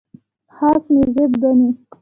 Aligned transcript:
خاص 0.55 0.83
مزیت 0.95 1.31
ګڼي. 1.41 1.69